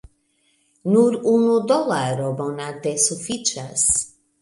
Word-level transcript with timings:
Nur 0.93 1.17
unu 1.33 1.53
dolaro 1.73 2.33
monate 2.43 2.97
sufiĉas 3.07 3.89